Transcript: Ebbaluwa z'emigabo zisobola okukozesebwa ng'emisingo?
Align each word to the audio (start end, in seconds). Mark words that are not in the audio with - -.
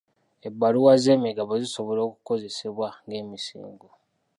Ebbaluwa 0.47 0.93
z'emigabo 1.03 1.53
zisobola 1.63 1.99
okukozesebwa 2.09 2.87
ng'emisingo? 3.05 3.87